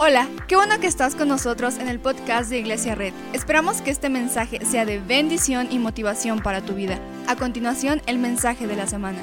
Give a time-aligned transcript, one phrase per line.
[0.00, 3.12] Hola, qué bueno que estás con nosotros en el podcast de Iglesia Red.
[3.32, 7.00] Esperamos que este mensaje sea de bendición y motivación para tu vida.
[7.26, 9.18] A continuación, el mensaje de la semana.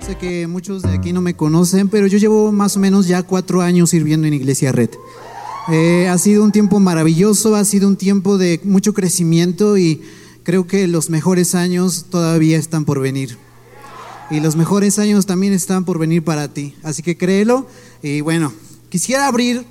[0.00, 3.22] Sé que muchos de aquí no me conocen, pero yo llevo más o menos ya
[3.22, 4.90] cuatro años sirviendo en Iglesia Red.
[5.70, 10.00] Eh, ha sido un tiempo maravilloso, ha sido un tiempo de mucho crecimiento y
[10.42, 13.36] creo que los mejores años todavía están por venir.
[14.32, 16.74] Y los mejores años también están por venir para ti.
[16.82, 17.66] Así que créelo.
[18.02, 18.50] Y bueno,
[18.88, 19.62] quisiera abrir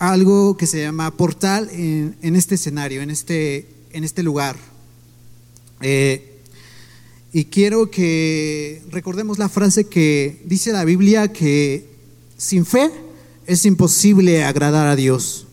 [0.00, 4.56] algo que se llama portal en, este escenario, en este, en este lugar.
[5.82, 6.40] Eh,
[7.32, 11.86] y quiero que recordemos la frase que dice la Biblia que
[12.36, 12.90] sin fe
[13.46, 15.46] es imposible agradar a Dios.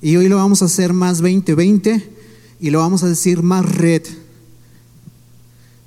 [0.00, 2.08] Y hoy lo vamos a hacer más 2020
[2.60, 4.04] y lo vamos a decir más red.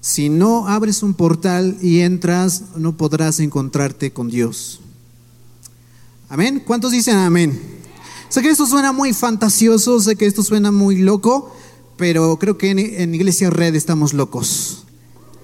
[0.05, 4.79] Si no abres un portal y entras, no podrás encontrarte con Dios.
[6.29, 6.61] Amén.
[6.63, 7.59] ¿Cuántos dicen amén?
[8.29, 11.51] Sé que esto suena muy fantasioso, sé que esto suena muy loco,
[11.97, 14.83] pero creo que en, Iglesia Red estamos locos.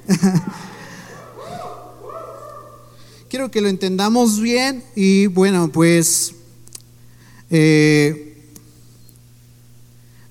[3.31, 6.36] Quiero que lo entendamos bien y bueno, pues
[7.50, 8.46] eh,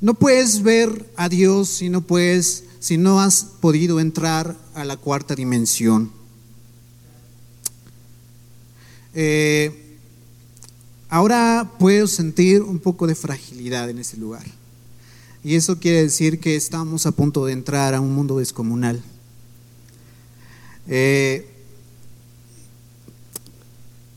[0.01, 4.97] no puedes ver a Dios si no puedes, si no has podido entrar a la
[4.97, 6.11] cuarta dimensión.
[9.15, 9.99] Eh,
[11.11, 14.45] ahora puedo sentir un poco de fragilidad en ese lugar.
[15.45, 19.03] Y eso quiere decir que estamos a punto de entrar a un mundo descomunal.
[20.89, 21.47] Eh,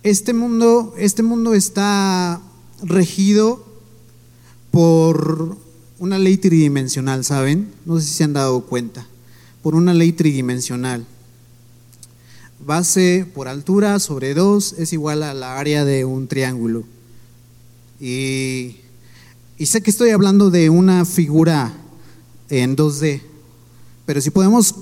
[0.04, 2.42] este, mundo, este mundo está
[2.82, 3.66] regido
[4.72, 5.58] por
[6.04, 7.70] una ley tridimensional, ¿saben?
[7.86, 9.08] No sé si se han dado cuenta.
[9.62, 11.06] Por una ley tridimensional.
[12.60, 16.84] Base por altura sobre 2 es igual a la área de un triángulo.
[18.02, 18.76] Y,
[19.58, 21.72] y sé que estoy hablando de una figura
[22.50, 23.22] en 2D,
[24.06, 24.76] pero si podemos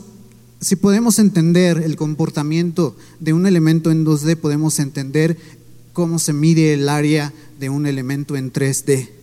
[0.60, 5.38] si podemos entender el comportamiento de un elemento en 2D, podemos entender
[5.94, 9.21] cómo se mide el área de un elemento en 3D.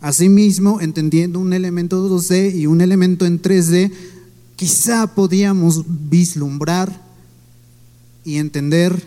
[0.00, 3.92] Asimismo, entendiendo un elemento 2D y un elemento en 3D,
[4.56, 7.02] quizá podíamos vislumbrar
[8.24, 9.06] y entender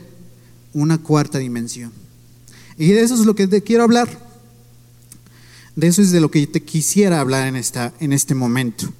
[0.73, 1.91] una cuarta dimensión.
[2.77, 4.09] Y de eso es lo que te quiero hablar.
[5.75, 8.91] De eso es de lo que te quisiera hablar en, esta, en este momento.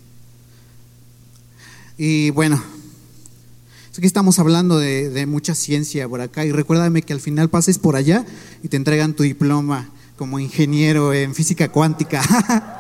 [1.98, 2.62] Y bueno,
[3.92, 7.78] sé que estamos hablando de, mucha ciencia por acá y recuérdame que al final pases
[7.78, 8.26] por allá
[8.64, 12.22] y te entregan tu diploma como ingeniero en física cuántica.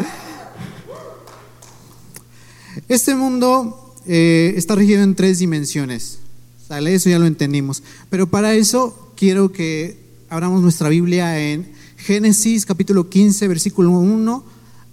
[2.87, 6.19] este mundo eh, está regido en tres dimensiones.
[6.67, 6.93] ¿Sale?
[6.95, 7.83] Eso ya lo entendimos.
[8.09, 9.97] Pero para eso quiero que
[10.29, 14.43] abramos nuestra Biblia en Génesis capítulo 15, versículo 1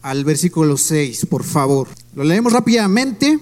[0.03, 1.89] al versículo 6, por favor.
[2.15, 3.39] Lo leemos rápidamente.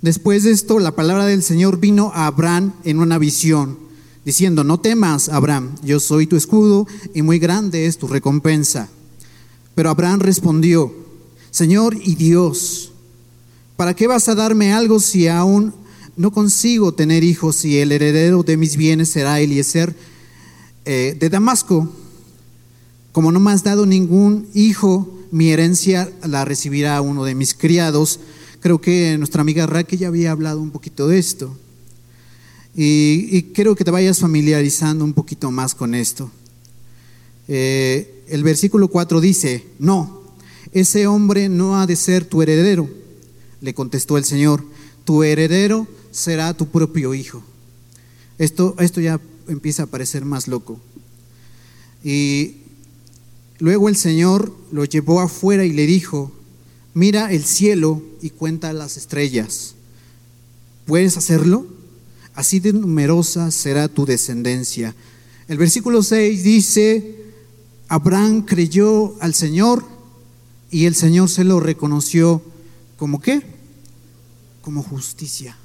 [0.00, 3.78] Después de esto, la palabra del Señor vino a Abraham en una visión,
[4.28, 8.90] diciendo, no temas, Abraham, yo soy tu escudo y muy grande es tu recompensa.
[9.74, 10.94] Pero Abraham respondió,
[11.50, 12.92] Señor y Dios,
[13.78, 15.72] ¿para qué vas a darme algo si aún
[16.14, 19.96] no consigo tener hijos y el heredero de mis bienes será Eliezer
[20.84, 21.90] eh, de Damasco?
[23.12, 28.20] Como no me has dado ningún hijo, mi herencia la recibirá uno de mis criados
[28.60, 31.56] Creo que nuestra amiga Raquel ya había hablado un poquito de esto.
[32.80, 36.30] Y, y creo que te vayas familiarizando un poquito más con esto.
[37.48, 40.22] Eh, el versículo 4 dice, no,
[40.70, 42.88] ese hombre no ha de ser tu heredero.
[43.60, 44.64] Le contestó el Señor,
[45.02, 47.42] tu heredero será tu propio hijo.
[48.38, 50.78] Esto, esto ya empieza a parecer más loco.
[52.04, 52.58] Y
[53.58, 56.30] luego el Señor lo llevó afuera y le dijo,
[56.94, 59.74] mira el cielo y cuenta las estrellas.
[60.86, 61.66] ¿Puedes hacerlo?
[62.38, 64.94] Así de numerosa será tu descendencia.
[65.48, 67.16] El versículo 6 dice,
[67.88, 69.84] Abraham creyó al Señor
[70.70, 72.40] y el Señor se lo reconoció
[72.96, 73.42] como qué?
[74.62, 75.56] Como justicia.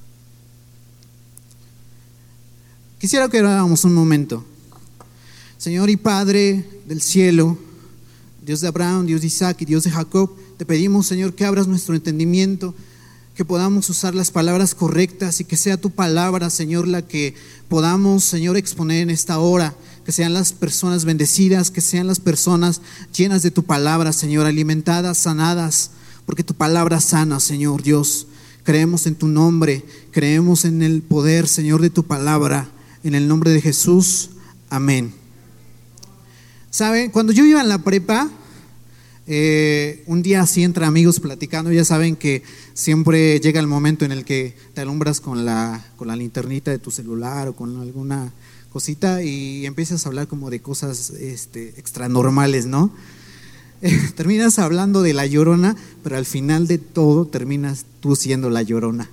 [2.97, 4.43] Quisiera que oráramos un momento.
[5.59, 7.55] Señor y Padre del cielo,
[8.43, 11.67] Dios de Abraham, Dios de Isaac y Dios de Jacob, te pedimos, Señor, que abras
[11.67, 12.73] nuestro entendimiento,
[13.35, 17.33] que podamos usar las palabras correctas y que sea tu palabra, Señor, la que
[17.67, 19.73] podamos, Señor, exponer en esta hora.
[20.05, 22.81] Que sean las personas bendecidas, que sean las personas
[23.15, 25.91] llenas de tu palabra, Señor, alimentadas, sanadas,
[26.25, 28.27] porque tu palabra sana, Señor Dios.
[28.63, 32.69] Creemos en tu nombre, creemos en el poder, Señor, de tu palabra.
[33.03, 34.29] En el nombre de Jesús,
[34.69, 35.13] amén.
[36.69, 37.09] ¿Saben?
[37.09, 38.29] Cuando yo iba en la prepa,
[39.25, 42.43] eh, un día así entre amigos platicando, ya saben que
[42.73, 46.79] siempre llega el momento en el que te alumbras con la, con la linternita de
[46.79, 48.33] tu celular o con alguna
[48.69, 52.91] cosita y empiezas a hablar como de cosas este, extranormales, ¿no?
[54.15, 59.09] terminas hablando de la llorona, pero al final de todo terminas tú siendo la llorona.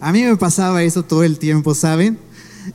[0.00, 2.18] A mí me pasaba eso todo el tiempo, ¿saben?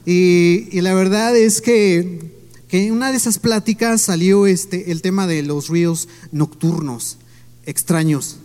[0.05, 2.38] Y la verdad es que
[2.69, 7.17] que en una de esas pláticas salió este, el tema de los ruidos nocturnos,
[7.65, 8.37] extraños.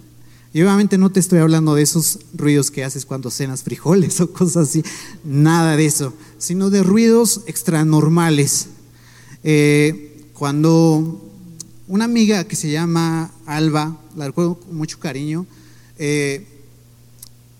[0.54, 4.32] Y obviamente no te estoy hablando de esos ruidos que haces cuando cenas frijoles o
[4.32, 4.82] cosas así,
[5.24, 8.68] nada de eso, sino de ruidos extranormales.
[9.42, 11.20] Eh, cuando
[11.86, 15.44] una amiga que se llama Alba, la recuerdo con mucho cariño,
[15.98, 16.46] eh,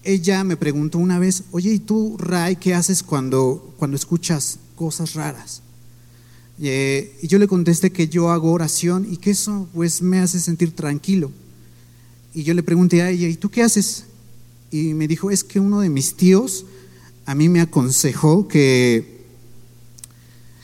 [0.03, 5.13] ella me preguntó una vez, oye, ¿y tú, Ray, qué haces cuando, cuando escuchas cosas
[5.13, 5.61] raras?
[6.61, 10.39] Eh, y yo le contesté que yo hago oración y que eso pues me hace
[10.39, 11.31] sentir tranquilo.
[12.33, 14.05] Y yo le pregunté a ella, ¿y tú qué haces?
[14.71, 16.67] Y me dijo, es que uno de mis tíos
[17.27, 19.25] a mí me aconsejó que,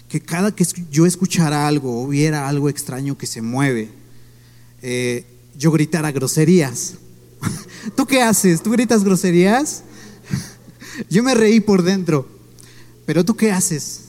[0.09, 3.89] que cada que yo escuchara algo o viera algo extraño que se mueve,
[4.83, 5.25] eh,
[5.57, 6.95] yo gritara groserías.
[7.97, 8.63] ¿Tú qué haces?
[8.63, 9.85] ¿Tú gritas groserías?
[11.11, 12.29] yo me reí por dentro.
[13.07, 14.03] Pero ¿tú qué haces?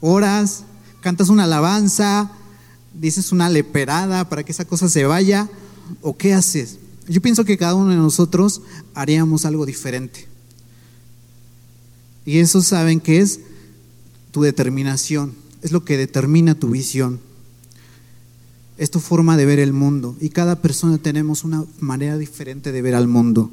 [0.00, 0.64] ¿Oras?
[1.00, 2.30] Cantas una alabanza,
[2.94, 5.48] dices una leperada para que esa cosa se vaya,
[6.02, 6.78] o qué haces.
[7.08, 8.62] Yo pienso que cada uno de nosotros
[8.94, 10.28] haríamos algo diferente.
[12.24, 13.40] Y eso saben que es
[14.30, 17.20] tu determinación, es lo que determina tu visión.
[18.78, 20.16] Es tu forma de ver el mundo.
[20.20, 23.50] Y cada persona tenemos una manera diferente de ver al mundo.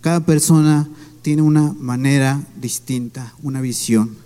[0.00, 0.88] Cada persona
[1.22, 4.16] tiene una manera distinta, una visión.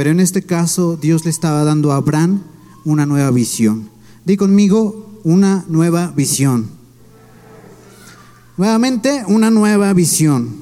[0.00, 2.40] Pero en este caso Dios le estaba dando a Abraham
[2.86, 3.90] una nueva visión.
[4.24, 6.70] Di conmigo, una nueva visión.
[8.56, 10.54] Nuevamente, una nueva visión.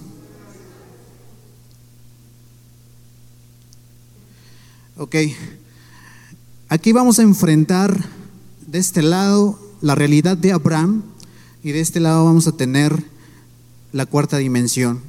[4.96, 5.14] Ok,
[6.68, 7.96] aquí vamos a enfrentar
[8.66, 11.04] de este lado la realidad de Abraham
[11.62, 13.04] y de este lado vamos a tener
[13.92, 15.07] la cuarta dimensión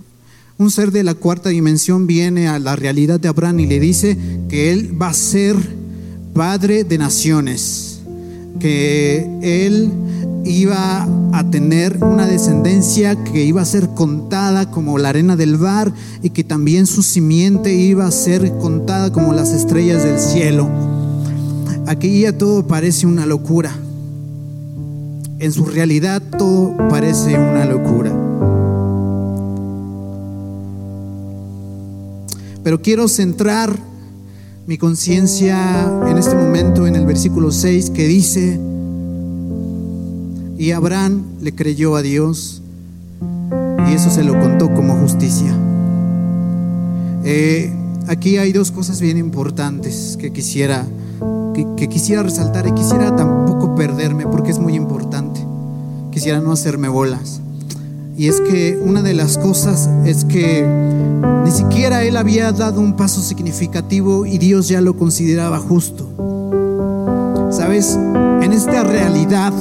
[0.60, 4.18] un ser de la cuarta dimensión viene a la realidad de Abraham y le dice
[4.50, 5.56] que él va a ser
[6.34, 8.02] padre de naciones,
[8.60, 9.90] que él
[10.44, 15.94] iba a tener una descendencia que iba a ser contada como la arena del mar
[16.22, 20.70] y que también su simiente iba a ser contada como las estrellas del cielo.
[21.88, 23.74] Aquí ya todo parece una locura.
[25.40, 28.29] En su realidad todo parece una locura.
[32.64, 33.78] Pero quiero centrar
[34.68, 38.60] mi conciencia en este momento en el versículo 6 que dice,
[40.60, 42.62] y Abraham le creyó a Dios
[43.90, 45.56] y eso se lo contó como justicia.
[47.24, 47.74] Eh,
[48.08, 50.86] aquí hay dos cosas bien importantes que quisiera,
[51.54, 55.40] que, que quisiera resaltar y quisiera tampoco perderme porque es muy importante.
[56.12, 57.39] Quisiera no hacerme bolas.
[58.20, 60.68] Y es que una de las cosas es que
[61.46, 66.06] ni siquiera él había dado un paso significativo y Dios ya lo consideraba justo.
[67.50, 69.54] Sabes, en esta realidad,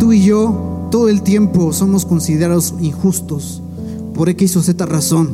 [0.00, 3.62] tú y yo todo el tiempo somos considerados injustos
[4.14, 5.30] por X o Z razón.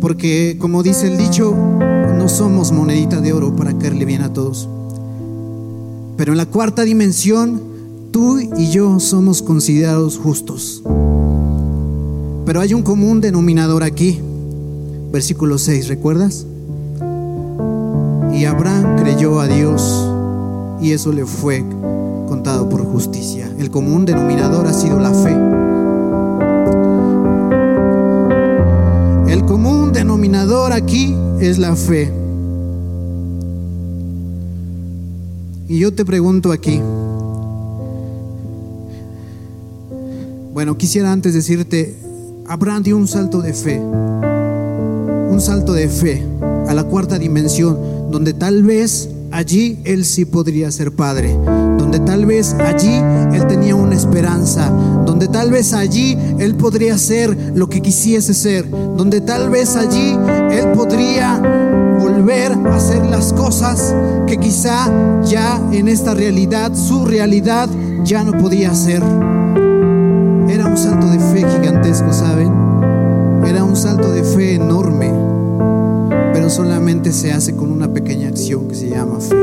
[0.00, 1.54] Porque como dice el dicho,
[2.16, 4.70] no somos monedita de oro para caerle bien a todos.
[6.16, 7.60] Pero en la cuarta dimensión,
[8.10, 10.82] tú y yo somos considerados justos.
[12.50, 14.18] Pero hay un común denominador aquí.
[15.12, 16.44] Versículo 6, ¿recuerdas?
[18.34, 20.10] Y Abraham creyó a Dios
[20.82, 21.64] y eso le fue
[22.26, 23.48] contado por justicia.
[23.56, 25.30] El común denominador ha sido la fe.
[29.32, 32.12] El común denominador aquí es la fe.
[35.68, 36.82] Y yo te pregunto aquí,
[40.52, 42.09] bueno, quisiera antes decirte,
[42.50, 46.26] Abraham dio un salto de fe, un salto de fe
[46.66, 47.78] a la cuarta dimensión,
[48.10, 51.38] donde tal vez allí él sí podría ser padre,
[51.78, 52.92] donde tal vez allí
[53.32, 58.68] él tenía una esperanza, donde tal vez allí él podría ser lo que quisiese ser,
[58.68, 60.18] donde tal vez allí
[60.50, 61.38] él podría
[62.00, 63.94] volver a hacer las cosas
[64.26, 64.90] que quizá
[65.22, 67.68] ya en esta realidad, su realidad,
[68.02, 69.04] ya no podía hacer.
[70.50, 72.52] Era un salto de fe gigantesco, ¿saben?
[73.46, 75.12] Era un salto de fe enorme,
[76.32, 79.36] pero solamente se hace con una pequeña acción que se llama fe.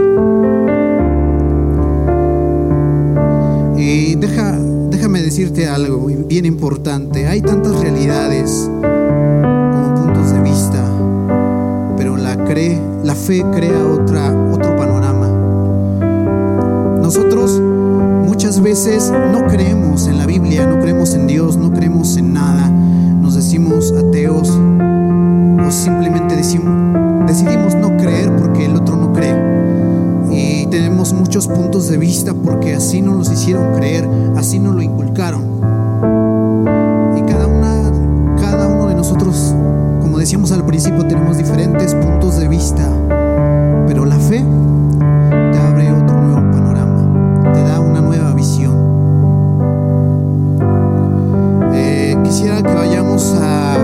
[3.78, 4.60] Y deja,
[4.90, 7.26] déjame decirte algo bien importante.
[7.26, 10.84] Hay tantas realidades como puntos de vista,
[11.96, 15.28] pero la, cree, la fe crea otra, otro panorama.
[17.02, 17.62] Nosotros
[18.48, 22.70] muchas veces no creemos en la Biblia, no creemos en Dios, no creemos en nada.
[22.70, 26.74] Nos decimos ateos o simplemente decimos,
[27.28, 29.36] decidimos no creer porque el otro no cree.
[30.32, 34.82] Y tenemos muchos puntos de vista porque así nos los hicieron creer, así nos lo
[34.82, 35.44] inculcaron.
[37.18, 37.92] Y cada, una,
[38.40, 39.54] cada uno de nosotros,
[40.00, 42.88] como decíamos al principio, tenemos diferentes puntos de vista.
[43.88, 44.42] Pero la fe
[52.38, 53.78] quisiera que vayamos a,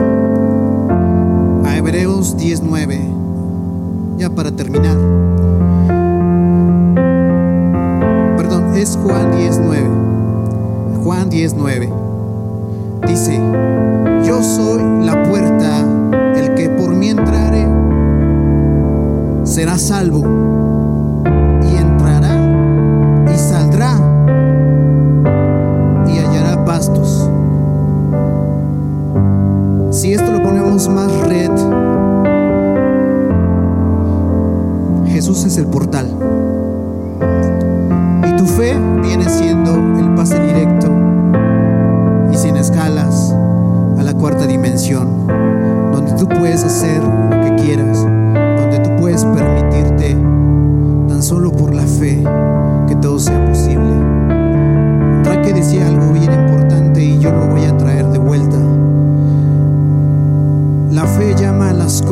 [1.65, 2.99] a Hebreos 19,
[4.19, 4.95] ya para terminar.
[8.37, 9.89] Perdón, es Juan 19.
[11.03, 11.91] Juan 19.
[13.07, 13.41] Dice,
[14.23, 15.79] yo soy la puerta,
[16.35, 17.65] el que por mí entrare
[19.45, 20.62] será salvo
[30.03, 31.49] Si esto lo ponemos más red,
[35.07, 36.07] Jesús es el portal.
[38.27, 40.91] Y tu fe viene siendo el pase directo
[42.33, 43.33] y sin escalas
[43.97, 45.25] a la cuarta dimensión,
[45.93, 47.01] donde tú puedes hacer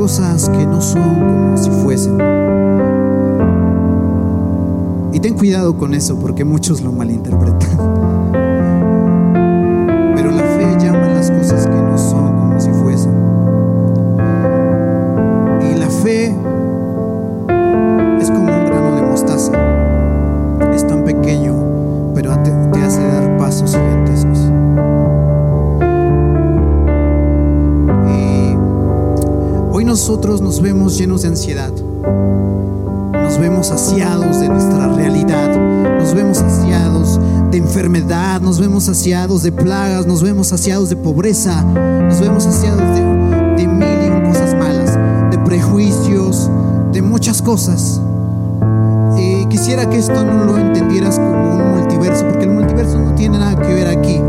[0.01, 2.17] cosas que no son como si fuesen.
[5.13, 8.10] Y ten cuidado con eso porque muchos lo malinterpretan.
[30.61, 31.71] Nos vemos llenos de ansiedad.
[33.13, 35.49] Nos vemos saciados de nuestra realidad,
[35.97, 41.63] nos vemos saciados de enfermedad, nos vemos saciados de plagas, nos vemos saciados de pobreza,
[41.63, 43.01] nos vemos saciados de,
[43.57, 44.99] de mil y un cosas malas,
[45.31, 46.47] de prejuicios,
[46.91, 47.99] de muchas cosas.
[49.49, 53.59] Quisiera que esto no lo entendieras como un multiverso, porque el multiverso no tiene nada
[53.59, 54.21] que ver aquí.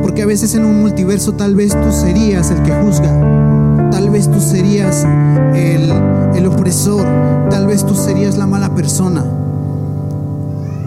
[0.00, 3.49] Porque a veces en un multiverso tal vez tú serías el que juzga,
[4.10, 5.06] tal vez tú serías
[5.54, 5.88] el,
[6.34, 7.06] el opresor,
[7.48, 9.24] tal vez tú serías la mala persona.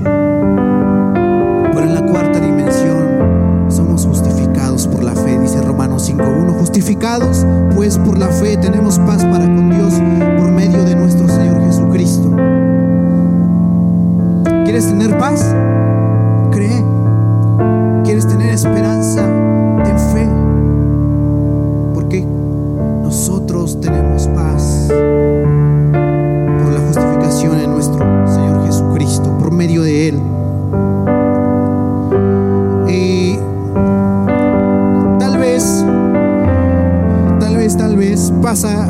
[0.03, 6.60] Pero en la cuarta dimensión somos justificados por la fe, dice Romanos 5.1.
[6.60, 9.94] Justificados pues por la fe tenemos paz para con Dios
[10.38, 12.30] por medio de nuestro Señor Jesucristo.
[14.65, 15.56] ¿Quieres tener paz?
[16.51, 16.84] Cree.
[18.03, 19.24] ¿Quieres tener esperanza?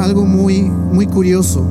[0.03, 1.65] Algo muy, muy curioso.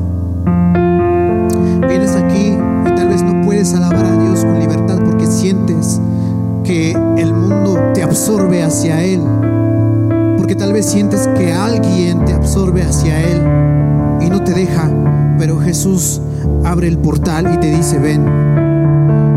[1.87, 6.01] Vienes aquí y tal vez no puedes alabar a Dios con libertad porque sientes
[6.65, 9.21] que el mundo te absorbe hacia Él.
[10.39, 13.43] Porque tal vez sientes que alguien te absorbe hacia Él
[14.23, 14.91] y no te deja.
[15.39, 16.21] Pero Jesús
[16.65, 18.25] abre el portal y te dice, ven.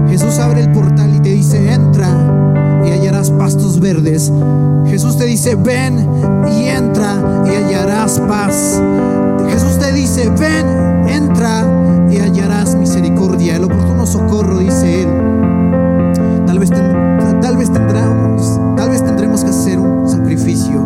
[0.08, 2.45] Jesús abre el portal y te dice, entra
[2.86, 4.32] y hallarás pastos verdes.
[4.88, 6.08] Jesús te dice, ven
[6.58, 8.82] y entra y hallarás paz.
[9.50, 13.56] Jesús te dice, ven, entra y hallarás misericordia.
[13.56, 15.10] El oportuno socorro, dice Él.
[16.46, 20.86] Tal vez, ten- tal vez tendremos, tal vez tendremos que hacer un sacrificio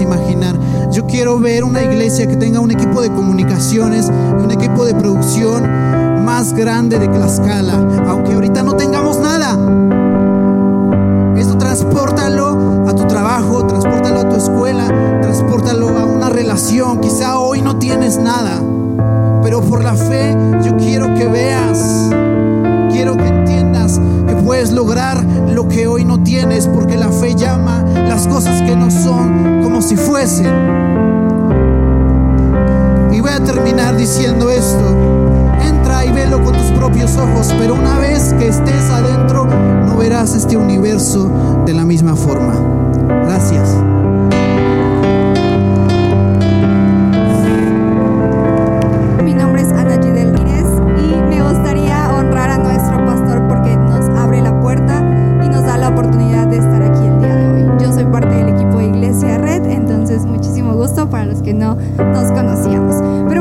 [0.00, 0.56] imaginar.
[0.92, 5.64] Yo quiero ver una iglesia que tenga un equipo de comunicaciones, un equipo de producción
[6.24, 8.67] más grande de Tlaxcala, aunque ahorita no
[33.10, 34.94] Y voy a terminar diciendo esto.
[35.62, 40.34] Entra y velo con tus propios ojos, pero una vez que estés adentro, no verás
[40.34, 41.30] este universo
[41.64, 42.54] de la misma forma.
[43.24, 43.97] Gracias.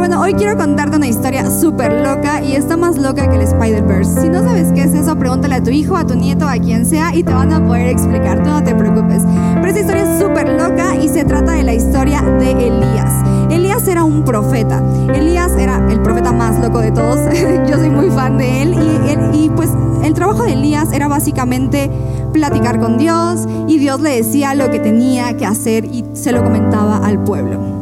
[0.08, 4.22] Bueno, hoy quiero contarte una historia súper loca y está más loca que el Spider-Verse.
[4.22, 6.86] Si no sabes qué es eso, pregúntale a tu hijo, a tu nieto, a quien
[6.86, 9.24] sea y te van a poder explicar, no te preocupes.
[9.56, 13.12] Pero esta historia es súper loca y se trata de la historia de Elías.
[13.52, 14.82] Elías era un profeta.
[15.14, 17.20] Elías era el profeta más loco de todos.
[17.70, 18.74] Yo soy muy fan de él
[19.10, 19.72] él, y pues
[20.06, 21.92] el trabajo de Elías era básicamente
[22.32, 26.46] platicar con Dios y Dios le decía lo que tenía que hacer y se lo
[26.46, 27.77] comentaba al pueblo.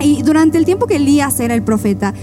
[0.00, 2.14] Y durante el tiempo que Elías era el profeta,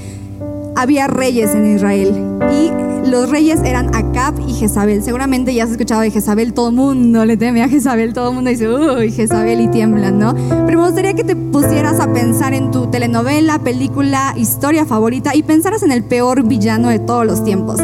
[0.75, 5.01] había reyes en Israel y los reyes eran Acab y Jezabel.
[5.01, 8.35] Seguramente ya has escuchado de Jezabel, todo el mundo le teme a Jezabel, todo el
[8.35, 10.35] mundo dice, uy, Jezabel y tiemblan, ¿no?
[10.65, 15.43] Pero me gustaría que te pusieras a pensar en tu telenovela, película, historia favorita y
[15.43, 17.79] pensaras en el peor villano de todos los tiempos.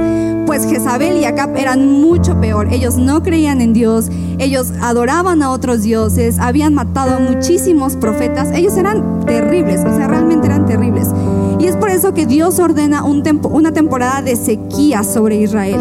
[0.45, 2.67] Pues Jezabel y Acab eran mucho peor.
[2.71, 8.49] Ellos no creían en Dios, ellos adoraban a otros dioses, habían matado muchísimos profetas.
[8.53, 11.08] Ellos eran terribles, o sea, realmente eran terribles.
[11.60, 15.79] Y es por eso que Dios ordena una temporada de sequía sobre Israel.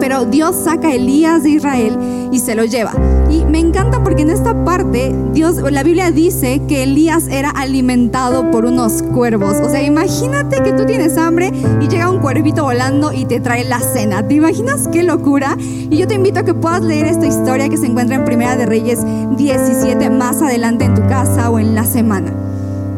[0.00, 1.98] Pero Dios saca a Elías de Israel
[2.32, 2.92] y se lo lleva.
[3.30, 8.50] Y me encanta porque en esta parte Dios, la Biblia dice que Elías era alimentado
[8.50, 9.56] por unos cuervos.
[9.62, 13.64] O sea, imagínate que tú tienes hambre y llega un cuervito volando y te trae
[13.64, 14.26] la cena.
[14.26, 15.56] ¿Te imaginas qué locura?
[15.58, 18.56] Y yo te invito a que puedas leer esta historia que se encuentra en Primera
[18.56, 19.00] de Reyes
[19.36, 22.32] 17 más adelante en tu casa o en la semana.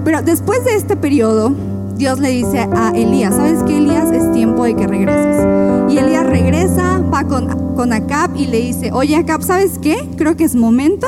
[0.05, 1.55] Pero después de este periodo,
[1.97, 4.11] Dios le dice a Elías, ¿sabes qué, Elías?
[4.11, 5.47] Es tiempo de que regreses.
[5.91, 10.09] Y Elías regresa, va con, con Acab y le dice, oye Acab, ¿sabes qué?
[10.17, 11.07] Creo que es momento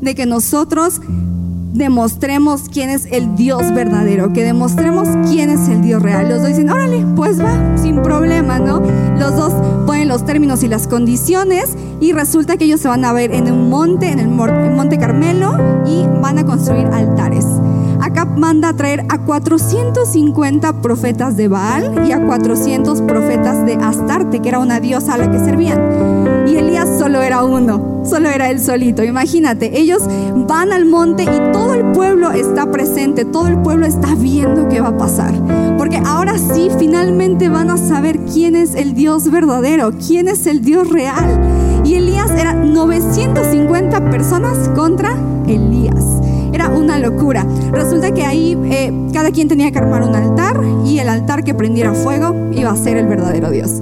[0.00, 1.00] de que nosotros
[1.72, 6.28] demostremos quién es el Dios verdadero, que demostremos quién es el Dios real.
[6.28, 8.82] Los dos dicen, órale, pues va, sin problema, ¿no?
[9.18, 9.52] Los dos
[9.86, 13.50] ponen los términos y las condiciones y resulta que ellos se van a ver en
[13.50, 17.46] un monte, en el Monte Carmelo, y van a construir altares.
[18.12, 24.40] Acab manda a traer a 450 profetas de Baal y a 400 profetas de Astarte,
[24.40, 26.44] que era una diosa a la que servían.
[26.46, 29.02] Y Elías solo era uno, solo era él solito.
[29.02, 30.02] Imagínate, ellos
[30.46, 34.82] van al monte y todo el pueblo está presente, todo el pueblo está viendo qué
[34.82, 35.32] va a pasar.
[35.78, 40.60] Porque ahora sí, finalmente van a saber quién es el Dios verdadero, quién es el
[40.60, 41.40] Dios real.
[41.82, 46.01] Y Elías era 950 personas contra Elías.
[46.52, 47.46] Era una locura.
[47.72, 51.54] Resulta que ahí eh, cada quien tenía que armar un altar y el altar que
[51.54, 53.80] prendiera fuego iba a ser el verdadero Dios.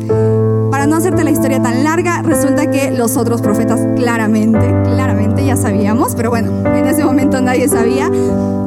[0.71, 5.57] Para no hacerte la historia tan larga, resulta que los otros profetas claramente, claramente ya
[5.57, 8.11] sabíamos, pero bueno, en ese momento nadie sabía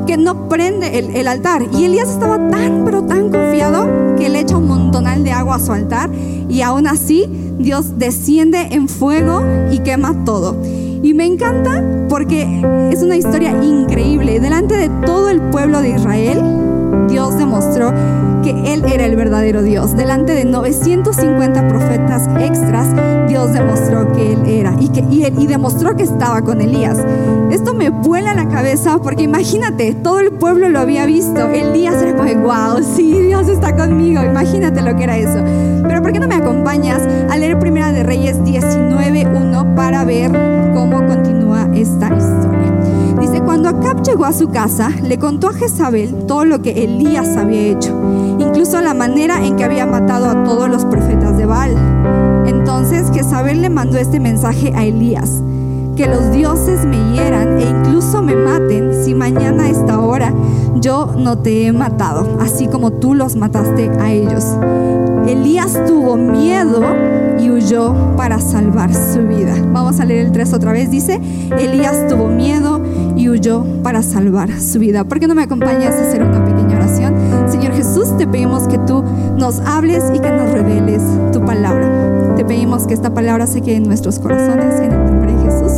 [0.05, 1.63] que no prende el, el altar.
[1.71, 5.59] Y Elías estaba tan, pero tan confiado que le echa un montonal de agua a
[5.59, 6.09] su altar
[6.49, 10.57] y aún así Dios desciende en fuego y quema todo.
[11.03, 14.39] Y me encanta porque es una historia increíble.
[14.39, 16.41] Delante de todo el pueblo de Israel,
[17.09, 17.91] Dios demostró
[18.41, 19.97] que Él era el verdadero Dios.
[19.97, 22.87] Delante de 950 profetas extras,
[23.27, 26.97] Dios demostró que Él era y, que, y, demostró que estaba con Elías.
[27.51, 31.49] Esto me vuela la cabeza porque imagínate, todo el pueblo lo había visto.
[31.49, 34.23] Elías era como, wow, sí, Dios está conmigo.
[34.23, 35.39] Imagínate lo que era eso.
[35.85, 40.31] Pero ¿por qué no me acompañas a leer Primera de Reyes 19.1 para ver
[41.83, 42.73] esta historia?
[43.19, 47.37] Dice, cuando Acab llegó a su casa, le contó a Jezabel todo lo que Elías
[47.37, 47.93] había hecho,
[48.39, 51.75] incluso la manera en que había matado a todos los profetas de Baal.
[52.47, 55.43] Entonces Jezabel le mandó este mensaje a Elías.
[55.95, 60.34] Que los dioses me hieran e incluso me maten si mañana a esta hora
[60.75, 64.45] yo no te he matado, así como tú los mataste a ellos.
[65.27, 66.82] Elías tuvo miedo
[67.39, 69.53] y huyó para salvar su vida.
[69.71, 70.91] Vamos a leer el 3 otra vez.
[70.91, 71.21] Dice,
[71.58, 72.82] Elías tuvo miedo
[73.15, 75.06] y huyó para salvar su vida.
[75.06, 77.15] ¿Por qué no me acompañas a hacer una pequeña oración?
[77.47, 79.03] Señor Jesús, te pedimos que tú
[79.38, 81.01] nos hables y que nos reveles
[81.32, 82.12] tu palabra.
[82.43, 85.71] Te pedimos que esta palabra se quede en nuestros corazones en el nombre de Jesús.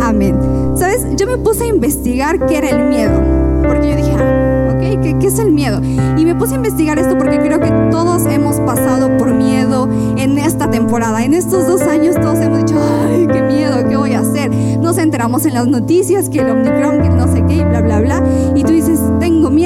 [0.00, 0.38] Amén.
[0.74, 3.20] Sabes, yo me puse a investigar qué era el miedo,
[3.62, 5.82] porque yo dije, ah, ok, ¿qué, ¿qué, es el miedo?
[6.16, 10.38] Y me puse a investigar esto porque creo que todos hemos pasado por miedo en
[10.38, 11.22] esta temporada.
[11.22, 14.50] En estos dos años todos hemos dicho, ay, qué miedo, ¿qué voy a hacer?
[14.80, 18.00] Nos enteramos en las noticias que el Omicron, que no sé qué, y bla, bla,
[18.00, 18.24] bla.
[18.54, 19.57] Y tú dices, tengo miedo.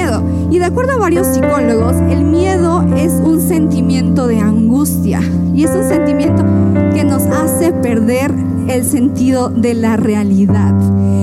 [0.53, 5.23] Y de acuerdo a varios psicólogos, el miedo es un sentimiento de angustia
[5.55, 6.45] y es un sentimiento
[6.93, 8.35] que nos hace perder
[8.69, 10.75] el sentido de la realidad.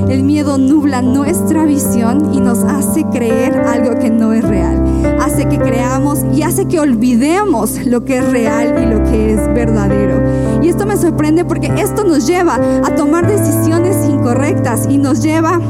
[0.09, 4.83] El miedo nubla nuestra visión y nos hace creer algo que no es real.
[5.21, 9.53] Hace que creamos y hace que olvidemos lo que es real y lo que es
[9.53, 10.23] verdadero.
[10.63, 15.61] Y esto me sorprende porque esto nos lleva a tomar decisiones incorrectas y nos lleva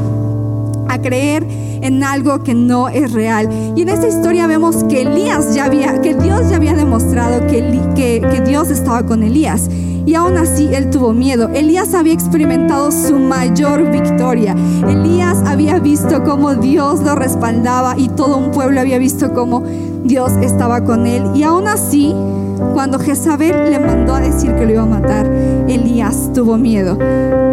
[0.88, 1.46] a creer
[1.82, 3.48] en algo que no es real.
[3.76, 7.60] Y en esta historia vemos que Elías ya había, que Dios ya había demostrado que,
[7.94, 9.68] que, que Dios estaba con Elías
[10.06, 11.48] y aún así él tuvo miedo.
[11.54, 14.56] Elías había experimentado su mayor victoria.
[14.88, 19.62] Elías había visto cómo Dios lo respaldaba y todo un pueblo había visto cómo
[20.04, 21.22] Dios estaba con él.
[21.34, 22.14] Y aún así,
[22.72, 25.26] cuando Jezabel le mandó a decir que lo iba a matar,
[25.68, 26.98] Elías tuvo miedo.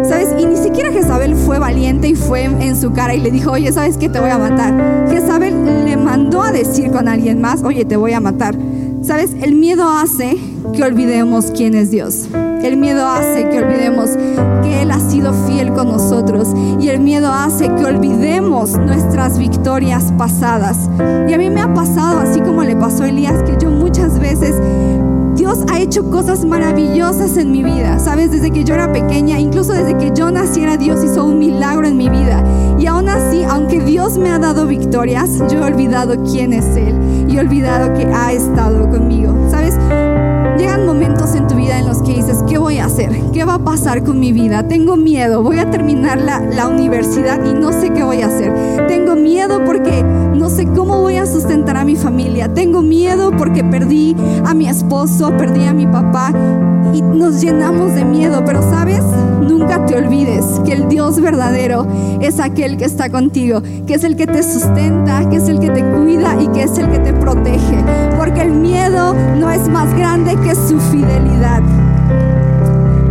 [0.04, 0.30] ¿Sabes?
[0.38, 3.70] Y ni siquiera Jezabel fue valiente y fue en su cara y le dijo, oye,
[3.72, 4.08] ¿sabes qué?
[4.08, 5.08] Te voy a matar.
[5.10, 8.54] Jezabel le mandó a decir con alguien más, oye, te voy a matar.
[9.02, 9.34] ¿Sabes?
[9.40, 10.36] El miedo hace
[10.72, 12.28] que olvidemos quién es Dios.
[12.68, 14.10] El miedo hace que olvidemos
[14.62, 16.48] que Él ha sido fiel con nosotros.
[16.78, 20.90] Y el miedo hace que olvidemos nuestras victorias pasadas.
[21.26, 24.18] Y a mí me ha pasado, así como le pasó a Elías, que yo muchas
[24.18, 24.54] veces
[25.34, 28.32] Dios ha hecho cosas maravillosas en mi vida, ¿sabes?
[28.32, 31.96] Desde que yo era pequeña, incluso desde que yo naciera, Dios hizo un milagro en
[31.96, 32.44] mi vida.
[32.78, 37.26] Y aún así, aunque Dios me ha dado victorias, yo he olvidado quién es Él
[37.28, 39.74] y he olvidado que ha estado conmigo, ¿sabes?
[40.58, 41.46] Llegan momentos en
[41.78, 43.10] en los que dices, ¿qué voy a hacer?
[43.32, 44.66] ¿Qué va a pasar con mi vida?
[44.66, 48.86] Tengo miedo, voy a terminar la, la universidad y no sé qué voy a hacer.
[48.86, 50.04] Tengo miedo porque
[50.38, 52.52] no sé cómo voy a sustentar a mi familia.
[52.52, 54.14] Tengo miedo porque perdí
[54.46, 56.32] a mi esposo, perdí a mi papá
[56.94, 58.42] y nos llenamos de miedo.
[58.46, 59.02] Pero sabes,
[59.40, 61.86] nunca te olvides que el Dios verdadero
[62.20, 65.70] es aquel que está contigo, que es el que te sustenta, que es el que
[65.70, 67.84] te cuida y que es el que te protege.
[68.16, 71.62] Porque el miedo no es más grande que su fidelidad.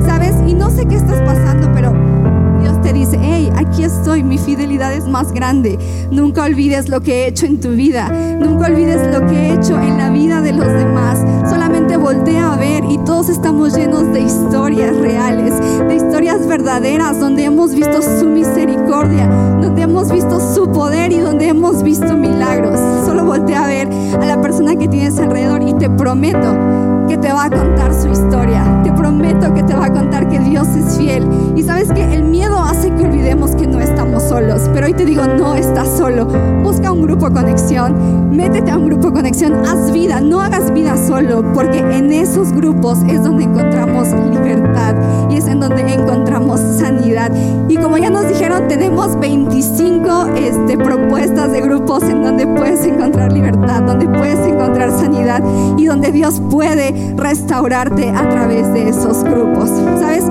[0.06, 0.36] ¿Sabes?
[0.48, 1.92] Y no sé qué estás pasando, pero
[2.94, 5.78] dice, hey, aquí estoy, mi fidelidad es más grande.
[6.12, 8.10] Nunca olvides lo que he hecho en tu vida.
[8.40, 11.20] Nunca olvides lo que he hecho en la vida de los demás.
[11.50, 15.54] Solamente voltea a ver y todos estamos llenos de historias reales,
[15.88, 19.28] de historias verdaderas, donde hemos visto su misericordia,
[19.62, 22.80] donde hemos visto su poder y donde hemos visto milagros.
[23.06, 27.32] Solo voltea a ver a la persona que tienes alrededor y te prometo que te
[27.32, 28.64] va a contar su historia.
[28.84, 31.28] Te prometo que te va a contar que Dios es fiel.
[31.56, 33.78] Y sabes que el miedo hace que olvidemos que no.
[33.78, 33.97] Pero
[34.88, 36.26] hoy te digo, no estás solo.
[36.64, 38.34] Busca un grupo conexión.
[38.34, 39.66] Métete a un grupo conexión.
[39.66, 40.22] Haz vida.
[40.22, 41.44] No hagas vida solo.
[41.54, 44.96] Porque en esos grupos es donde encontramos libertad.
[45.30, 47.34] Y es en donde encontramos sanidad.
[47.68, 53.34] Y como ya nos dijeron, tenemos 25 este, propuestas de grupos en donde puedes encontrar
[53.34, 55.44] libertad, donde puedes encontrar sanidad
[55.78, 59.70] y donde Dios puede restaurarte a través de esos grupos,
[60.00, 60.24] ¿sabes?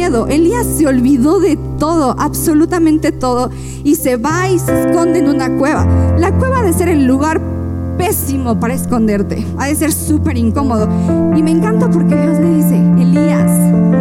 [0.00, 3.50] Elías se olvidó de todo, absolutamente todo,
[3.84, 5.86] y se va y se esconde en una cueva.
[6.18, 7.40] La cueva ha de ser el lugar
[7.98, 10.88] pésimo para esconderte, ha de ser súper incómodo.
[11.36, 13.50] Y me encanta porque Dios le dice, Elías,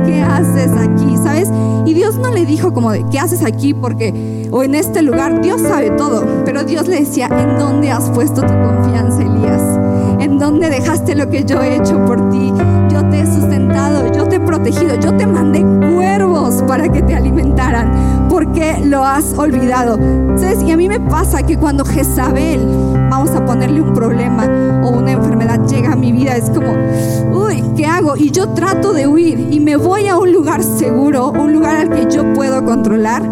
[0.06, 1.17] ¿qué haces aquí?
[1.17, 1.49] ¿Sabes?
[1.86, 3.73] Y Dios no le dijo como ¿qué haces aquí?
[3.73, 8.10] Porque, o en este lugar, Dios sabe todo, pero Dios le decía, ¿en dónde has
[8.12, 9.62] puesto tu confianza, Elías?
[10.19, 12.54] ¿En dónde dejaste lo que yo he hecho por ti?
[13.10, 18.28] Te he sustentado, yo te he protegido, yo te mandé cuervos para que te alimentaran.
[18.30, 19.98] ¿Por qué lo has olvidado?
[20.66, 22.66] Y a mí me pasa que cuando Jezabel,
[23.10, 24.46] vamos a ponerle un problema
[24.84, 26.72] o una enfermedad, llega a mi vida, es como,
[27.34, 28.16] uy, ¿qué hago?
[28.16, 31.90] Y yo trato de huir y me voy a un lugar seguro, un lugar al
[31.90, 33.24] que yo puedo controlar.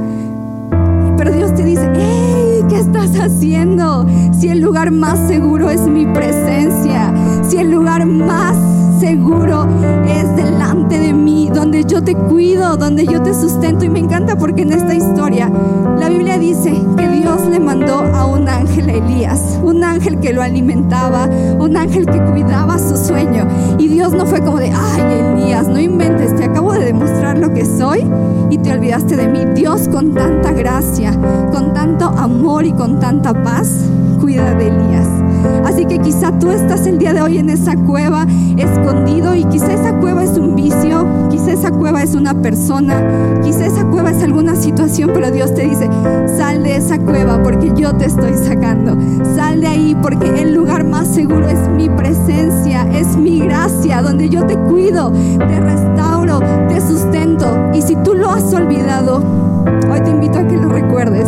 [1.17, 4.05] Pero Dios te dice, hey, ¿qué estás haciendo?
[4.37, 7.13] Si el lugar más seguro es mi presencia,
[7.47, 8.57] si el lugar más
[8.99, 9.65] seguro
[10.05, 13.85] es delante de mí, donde yo te cuido, donde yo te sustento.
[13.85, 15.49] Y me encanta porque en esta historia
[15.97, 20.33] la Biblia dice que Dios le mandó a un ángel a Elías, un ángel que
[20.33, 23.47] lo alimentaba, un ángel que cuidaba su sueño.
[23.77, 27.53] Y Dios no fue como de, ay Elías, no inventes, te acabo de demostrar lo
[27.53, 28.05] que soy
[28.49, 29.45] y te olvidaste de mí.
[29.55, 31.13] Dios con tanta gracia,
[31.51, 33.85] con tanto amor y con tanta paz,
[34.19, 35.18] cuida de Elías.
[35.65, 38.25] Así que quizá tú estás el día de hoy en esa cueva
[38.57, 43.03] escondido y quizá esa cueva es un vicio, quizá esa cueva es una persona,
[43.43, 45.89] quizá esa cueva es alguna situación, pero Dios te dice,
[46.37, 48.97] sal de esa cueva porque yo te estoy sacando.
[49.35, 54.29] Sal de ahí porque el lugar más seguro es mi presencia, es mi gracia, donde
[54.29, 57.69] yo te cuido, te restauro, te sustento.
[57.73, 59.23] Y si tú lo has olvidado,
[59.91, 61.27] hoy te invito a que lo recuerdes,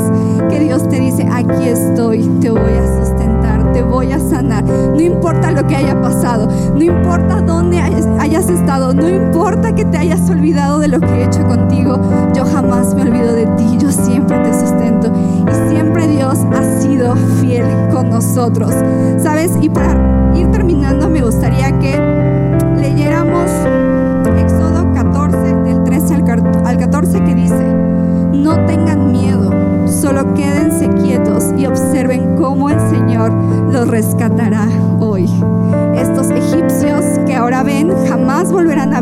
[0.50, 3.21] que Dios te dice, aquí estoy, te voy a sustentar,
[3.74, 4.64] te voy a sanar.
[4.64, 9.98] No importa lo que haya pasado, no importa dónde hayas estado, no importa que te
[9.98, 12.00] hayas olvidado de lo que he hecho contigo,
[12.34, 15.12] yo jamás me olvido de ti, yo siempre te sustento.
[15.48, 18.74] Y siempre Dios ha sido fiel con nosotros.
[19.18, 19.52] ¿Sabes?
[19.62, 22.41] Y para ir terminando, me gustaría que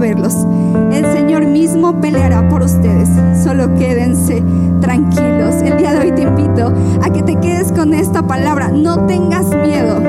[0.10, 3.08] El Señor mismo peleará por ustedes.
[3.44, 4.44] Solo quédense
[4.82, 5.56] tranquilos.
[5.62, 8.70] El día de hoy te invito a que te quedes con esta palabra.
[8.70, 10.02] No tengas miedo.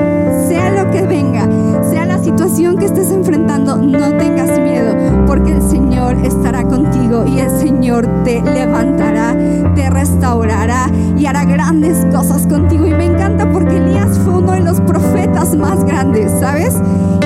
[0.47, 1.47] Sea lo que venga,
[1.87, 4.95] sea la situación que estés enfrentando, no tengas miedo,
[5.27, 9.35] porque el Señor estará contigo y el Señor te levantará,
[9.75, 12.87] te restaurará y hará grandes cosas contigo.
[12.87, 16.75] Y me encanta porque Elías fue uno de los profetas más grandes, ¿sabes?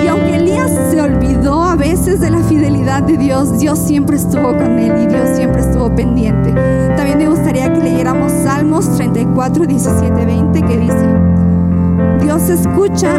[0.05, 4.55] Y aunque Elías se olvidó a veces de la fidelidad de Dios, Dios siempre estuvo
[4.55, 6.51] con él y Dios siempre estuvo pendiente.
[6.95, 11.07] También me gustaría que leyéramos Salmos 34, 17, 20 que dice,
[12.21, 13.17] Dios escucha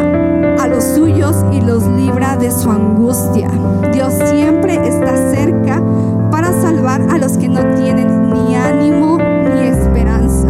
[0.59, 3.49] a los suyos y los libra de su angustia.
[3.91, 5.83] Dios siempre está cerca
[6.31, 10.47] para salvar a los que no tienen ni ánimo ni esperanza.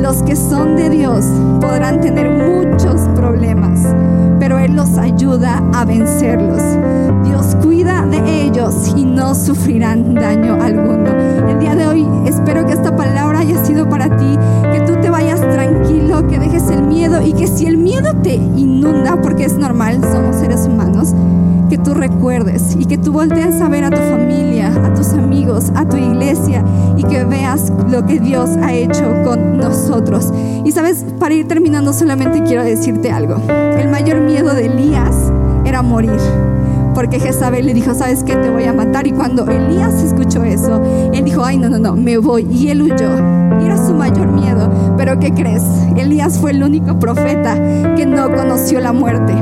[0.00, 1.26] Los que son de Dios
[1.60, 3.80] podrán tener muchos problemas,
[4.42, 6.60] pero Él los ayuda a vencerlos.
[7.22, 11.12] Dios cuida de ellos y no sufrirán daño alguno.
[11.48, 14.36] El día de hoy espero que esta palabra haya sido para ti,
[14.72, 18.34] que tú te vayas tranquilo, que dejes el miedo y que si el miedo te
[18.34, 21.14] inunda, porque es normal, somos seres humanos,
[21.72, 25.72] que tú recuerdes y que tú voltees a ver a tu familia, a tus amigos,
[25.74, 26.62] a tu iglesia
[26.98, 30.30] y que veas lo que Dios ha hecho con nosotros.
[30.66, 33.36] Y sabes, para ir terminando solamente quiero decirte algo.
[33.48, 35.32] El mayor miedo de Elías
[35.64, 36.20] era morir
[36.94, 38.36] porque Jezabel le dijo, ¿sabes qué?
[38.36, 39.06] Te voy a matar.
[39.06, 40.82] Y cuando Elías escuchó eso,
[41.12, 42.46] él dijo, ay, no, no, no, me voy.
[42.50, 43.16] Y él huyó.
[43.60, 44.68] Y era su mayor miedo.
[45.18, 45.62] ¿Qué crees?
[45.96, 47.54] Elías fue el único profeta
[47.96, 49.34] que no conoció la muerte.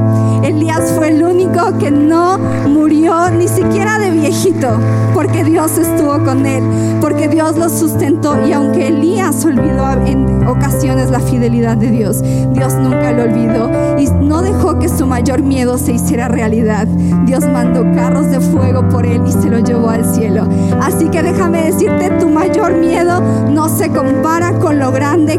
[0.43, 4.69] Elías fue el único que no murió ni siquiera de viejito,
[5.13, 6.65] porque Dios estuvo con él,
[7.01, 8.47] porque Dios lo sustentó.
[8.47, 14.09] Y aunque Elías olvidó en ocasiones la fidelidad de Dios, Dios nunca lo olvidó y
[14.25, 16.87] no dejó que su mayor miedo se hiciera realidad.
[17.27, 20.49] Dios mandó carros de fuego por él y se lo llevó al cielo.
[20.81, 23.21] Así que déjame decirte, tu mayor miedo
[23.51, 25.39] no se compara con lo grande